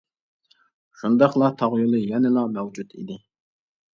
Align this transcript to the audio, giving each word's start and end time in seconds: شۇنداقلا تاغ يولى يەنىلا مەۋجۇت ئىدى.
شۇنداقلا 1.01 1.49
تاغ 1.59 1.77
يولى 1.81 2.01
يەنىلا 2.05 2.45
مەۋجۇت 2.57 2.97
ئىدى. 3.01 3.21